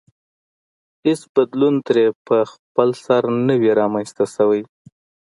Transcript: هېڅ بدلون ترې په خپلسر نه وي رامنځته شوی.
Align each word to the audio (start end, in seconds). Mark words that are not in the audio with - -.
هېڅ 1.05 1.21
بدلون 1.33 1.75
ترې 1.87 2.05
په 2.27 2.37
خپلسر 2.51 3.23
نه 3.47 3.55
وي 3.59 3.71
رامنځته 3.79 4.25
شوی. 4.35 4.61